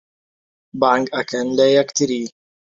[0.81, 2.23] بانگ ئەکەن لە یەکتری